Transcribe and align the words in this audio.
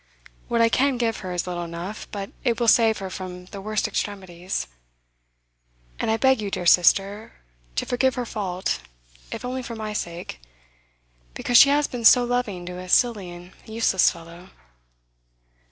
What 0.47 0.61
I 0.61 0.67
can 0.69 0.97
give 0.97 1.17
her 1.17 1.31
is 1.31 1.45
little 1.45 1.63
enough, 1.63 2.07
but 2.11 2.31
it 2.43 2.59
will 2.59 2.67
save 2.67 2.97
her 2.97 3.11
from 3.11 3.45
the 3.45 3.61
worst 3.61 3.87
extremities. 3.87 4.65
And 5.99 6.09
I 6.09 6.17
beg 6.17 6.41
you, 6.41 6.49
dear 6.49 6.65
sister, 6.65 7.33
to 7.75 7.85
forgive 7.85 8.15
her 8.15 8.25
fault, 8.25 8.81
if 9.31 9.45
only 9.45 9.61
for 9.61 9.75
my 9.75 9.93
sake, 9.93 10.39
because 11.35 11.59
she 11.59 11.69
has 11.69 11.85
been 11.87 12.03
so 12.03 12.23
loving 12.25 12.65
to 12.65 12.79
a 12.79 12.89
silly 12.89 13.29
and 13.29 13.51
useless 13.65 14.09
fellow. 14.09 14.49